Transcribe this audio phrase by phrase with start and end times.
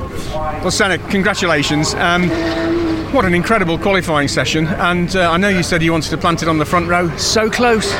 [0.00, 1.94] Well, Senna, congratulations.
[1.94, 2.28] Um,
[3.12, 4.66] what an incredible qualifying session.
[4.66, 7.14] And uh, I know you said you wanted to plant it on the front row.
[7.16, 7.90] So close.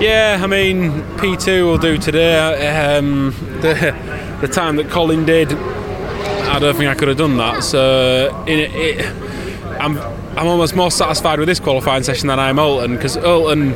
[0.00, 2.96] Yeah, I mean, P2 will do today.
[2.96, 3.30] Um,
[3.60, 3.94] the,
[4.40, 7.62] the time that Colin did, I don't think I could have done that.
[7.64, 9.06] So it, it,
[9.80, 9.98] I'm,
[10.36, 13.72] I'm almost more satisfied with this qualifying session than I am Oulton because Oulton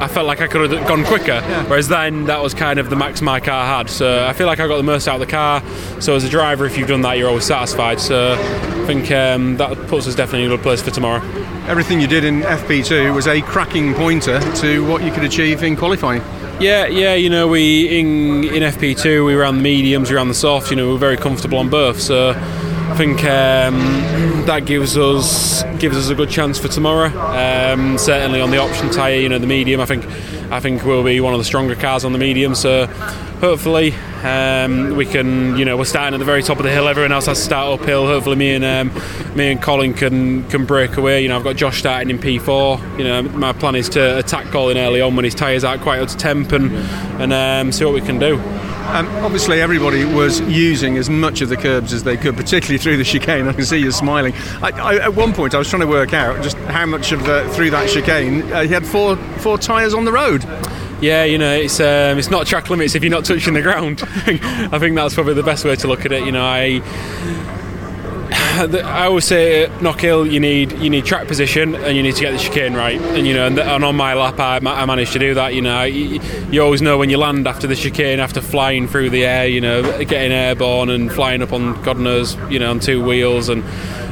[0.00, 1.26] I felt like I could have gone quicker.
[1.26, 1.64] Yeah.
[1.68, 3.90] Whereas then that was kind of the max my car had.
[3.90, 5.62] So I feel like I got the most out of the car.
[6.00, 8.00] So as a driver, if you've done that, you're always satisfied.
[8.00, 11.22] So I think um, that puts us definitely in a good place for tomorrow.
[11.68, 15.76] Everything you did in FP2 was a cracking pointer to what you could achieve in
[15.76, 16.22] qualifying.
[16.60, 20.34] Yeah, yeah, you know, we in in FP2 we ran the mediums, we ran the
[20.34, 20.70] softs.
[20.70, 22.00] You know, we were very comfortable on both.
[22.00, 27.08] So I think um, that gives us gives us a good chance for tomorrow.
[27.08, 29.80] Um, certainly on the option tyre, you know, the medium.
[29.80, 30.04] I think
[30.52, 32.54] I think we'll be one of the stronger cars on the medium.
[32.54, 32.86] So
[33.40, 35.56] hopefully um, we can.
[35.56, 36.86] You know, we're starting at the very top of the hill.
[36.86, 38.06] Everyone else has to start uphill.
[38.06, 41.22] Hopefully, me and um, me and Colin can can break away.
[41.22, 42.98] You know, I've got Josh starting in P4.
[42.98, 46.00] You know, my plan is to attack Colin early on when his tyres aren't quite
[46.00, 46.70] up to temp and
[47.20, 48.36] and um, see what we can do.
[48.90, 52.96] Um, obviously, everybody was using as much of the curbs as they could, particularly through
[52.96, 53.46] the chicane.
[53.46, 54.34] I can see you smiling.
[54.60, 57.24] I, I, at one point, I was trying to work out just how much of
[57.24, 60.44] the, through that chicane uh, he had four four tyres on the road.
[61.00, 64.02] Yeah, you know, it's um, it's not track limits if you're not touching the ground.
[64.04, 66.24] I think that's probably the best way to look at it.
[66.24, 66.80] You know, I
[68.84, 72.20] I always say at Knockhill you need you need track position and you need to
[72.20, 73.00] get the chicane right.
[73.00, 75.62] And you know and, and on my lap I, I, managed to do that you
[75.62, 75.84] know.
[75.84, 76.20] You,
[76.50, 79.60] you, always know when you land after the chicane after flying through the air you
[79.60, 83.62] know getting airborne and flying up on God knows you know on two wheels and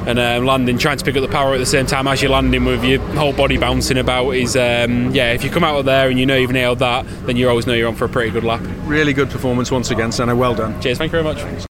[0.07, 2.31] and um, landing trying to pick up the power at the same time as you're
[2.31, 5.85] landing with your whole body bouncing about is um, yeah if you come out of
[5.85, 8.09] there and you know you've nailed that then you always know you're on for a
[8.09, 8.63] pretty good lap.
[8.85, 10.37] Really good performance once again Senna.
[10.37, 10.81] Well done.
[10.81, 10.99] Cheers.
[10.99, 11.67] Thank you very much